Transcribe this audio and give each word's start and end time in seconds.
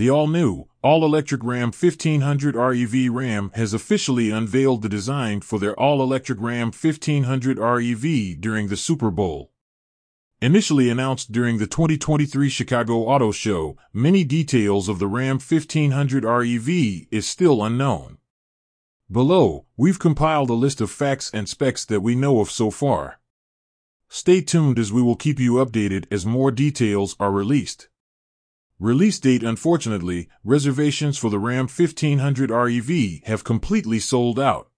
The 0.00 0.08
all-new, 0.08 0.64
all-electric 0.82 1.44
Ram 1.44 1.72
1500 1.72 2.56
REV 2.56 3.12
Ram 3.12 3.50
has 3.54 3.74
officially 3.74 4.30
unveiled 4.30 4.80
the 4.80 4.88
design 4.88 5.42
for 5.42 5.58
their 5.58 5.78
all-electric 5.78 6.40
Ram 6.40 6.68
1500 6.68 7.58
REV 7.58 8.40
during 8.40 8.68
the 8.68 8.78
Super 8.78 9.10
Bowl. 9.10 9.52
Initially 10.40 10.88
announced 10.88 11.32
during 11.32 11.58
the 11.58 11.66
2023 11.66 12.48
Chicago 12.48 13.00
Auto 13.00 13.30
Show, 13.30 13.76
many 13.92 14.24
details 14.24 14.88
of 14.88 15.00
the 15.00 15.06
Ram 15.06 15.38
1500 15.38 16.24
REV 16.24 17.06
is 17.10 17.26
still 17.28 17.62
unknown. 17.62 18.16
Below, 19.12 19.66
we've 19.76 19.98
compiled 19.98 20.48
a 20.48 20.54
list 20.54 20.80
of 20.80 20.90
facts 20.90 21.30
and 21.34 21.46
specs 21.46 21.84
that 21.84 22.00
we 22.00 22.14
know 22.14 22.40
of 22.40 22.50
so 22.50 22.70
far. 22.70 23.20
Stay 24.08 24.40
tuned 24.40 24.78
as 24.78 24.90
we 24.90 25.02
will 25.02 25.14
keep 25.14 25.38
you 25.38 25.56
updated 25.56 26.06
as 26.10 26.24
more 26.24 26.50
details 26.50 27.16
are 27.20 27.30
released. 27.30 27.90
Release 28.80 29.20
date 29.20 29.42
Unfortunately, 29.42 30.26
reservations 30.42 31.18
for 31.18 31.28
the 31.28 31.38
Ram 31.38 31.68
1500 31.68 32.50
REV 32.50 33.20
have 33.24 33.44
completely 33.44 33.98
sold 33.98 34.40
out. 34.40 34.70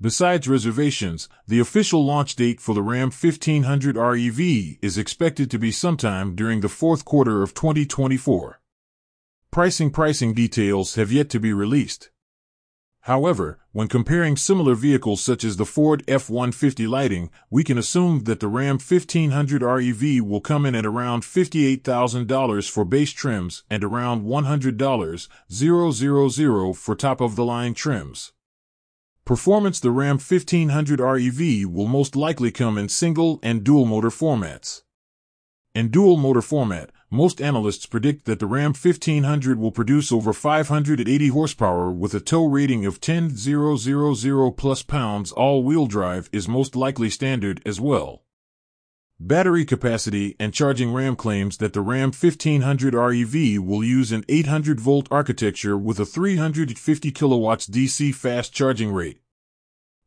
Besides 0.00 0.48
reservations, 0.48 1.28
the 1.46 1.60
official 1.60 2.04
launch 2.04 2.34
date 2.34 2.60
for 2.60 2.74
the 2.74 2.82
Ram 2.82 3.12
1500 3.12 3.96
REV 3.96 4.76
is 4.82 4.98
expected 4.98 5.52
to 5.52 5.58
be 5.60 5.70
sometime 5.70 6.34
during 6.34 6.62
the 6.62 6.68
fourth 6.68 7.04
quarter 7.04 7.44
of 7.44 7.54
2024. 7.54 8.60
Pricing 9.52 9.92
pricing 9.92 10.34
details 10.34 10.96
have 10.96 11.12
yet 11.12 11.30
to 11.30 11.38
be 11.38 11.52
released. 11.52 12.10
However, 13.06 13.58
when 13.72 13.88
comparing 13.88 14.36
similar 14.36 14.76
vehicles 14.76 15.20
such 15.20 15.42
as 15.42 15.56
the 15.56 15.66
Ford 15.66 16.04
F-150 16.06 16.88
Lighting, 16.88 17.30
we 17.50 17.64
can 17.64 17.76
assume 17.76 18.22
that 18.24 18.38
the 18.38 18.46
Ram 18.46 18.78
1500 18.78 19.60
REV 19.60 20.24
will 20.24 20.40
come 20.40 20.64
in 20.64 20.76
at 20.76 20.86
around 20.86 21.24
$58,000 21.24 22.70
for 22.70 22.84
base 22.84 23.10
trims 23.10 23.64
and 23.68 23.82
around 23.82 24.24
$100,000 24.24 26.76
for 26.76 26.94
top-of-the-line 26.94 27.74
trims. 27.74 28.32
Performance 29.24 29.80
The 29.80 29.90
Ram 29.90 30.18
1500 30.18 31.00
REV 31.00 31.68
will 31.68 31.88
most 31.88 32.14
likely 32.14 32.52
come 32.52 32.78
in 32.78 32.88
single 32.88 33.40
and 33.42 33.64
dual 33.64 33.84
motor 33.84 34.10
formats. 34.10 34.82
In 35.74 35.88
dual 35.88 36.18
motor 36.18 36.42
format, 36.42 36.90
most 37.12 37.42
analysts 37.42 37.84
predict 37.84 38.24
that 38.24 38.38
the 38.38 38.46
Ram 38.46 38.72
1500 38.72 39.58
will 39.58 39.70
produce 39.70 40.10
over 40.10 40.32
580 40.32 41.28
horsepower 41.28 41.90
with 41.90 42.14
a 42.14 42.20
tow 42.20 42.46
rating 42.46 42.86
of 42.86 43.02
10,000 43.02 44.52
plus 44.56 44.82
pounds. 44.82 45.30
All-wheel 45.30 45.86
drive 45.86 46.30
is 46.32 46.48
most 46.48 46.74
likely 46.74 47.10
standard 47.10 47.60
as 47.66 47.78
well. 47.78 48.22
Battery 49.20 49.64
capacity 49.64 50.34
and 50.40 50.54
charging 50.54 50.92
RAM 50.92 51.14
claims 51.14 51.58
that 51.58 51.74
the 51.74 51.82
Ram 51.82 52.12
1500 52.12 52.94
REV 52.94 53.62
will 53.62 53.84
use 53.84 54.10
an 54.10 54.24
800 54.28 54.80
volt 54.80 55.06
architecture 55.10 55.76
with 55.76 56.00
a 56.00 56.06
350 56.06 57.12
kilowatts 57.12 57.68
DC 57.68 58.14
fast 58.14 58.52
charging 58.52 58.90
rate. 58.90 59.21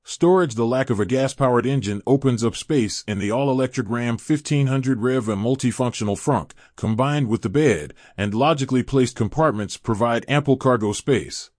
Storage 0.07 0.53
The 0.53 0.67
lack 0.67 0.91
of 0.91 0.99
a 0.99 1.05
gas-powered 1.05 1.65
engine 1.65 2.03
opens 2.05 2.43
up 2.43 2.55
space 2.55 3.03
in 3.07 3.17
the 3.17 3.31
all-electric 3.31 3.89
Ram 3.89 4.19
1500 4.19 5.01
REV 5.01 5.29
a 5.29 5.35
multifunctional 5.35 6.15
frunk, 6.15 6.51
combined 6.75 7.27
with 7.27 7.41
the 7.41 7.49
bed, 7.49 7.91
and 8.15 8.35
logically 8.35 8.83
placed 8.83 9.15
compartments 9.15 9.77
provide 9.77 10.23
ample 10.27 10.57
cargo 10.57 10.93
space. 10.93 11.49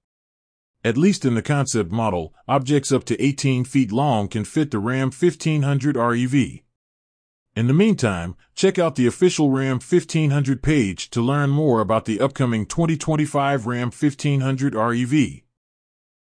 At 0.85 0.97
least 0.97 1.25
in 1.25 1.35
the 1.35 1.43
concept 1.43 1.91
model, 1.91 2.35
objects 2.47 2.93
up 2.93 3.03
to 3.07 3.21
18 3.21 3.65
feet 3.65 3.91
long 3.91 4.29
can 4.29 4.45
fit 4.45 4.71
the 4.71 4.79
Ram 4.79 5.11
1500 5.11 5.97
REV. 5.97 6.61
In 7.57 7.67
the 7.67 7.75
meantime, 7.75 8.37
check 8.55 8.79
out 8.79 8.95
the 8.95 9.09
official 9.09 9.51
Ram 9.51 9.81
1500 9.81 10.63
page 10.63 11.11
to 11.11 11.21
learn 11.21 11.51
more 11.51 11.81
about 11.81 12.05
the 12.05 12.21
upcoming 12.21 12.65
2025 12.65 13.67
Ram 13.67 13.91
1500 13.91 14.77
REV. 14.77 15.43